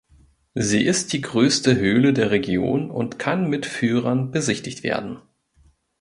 [0.55, 5.19] Sie ist die größte Höhle der Region und kann mit Führern besichtigt werden.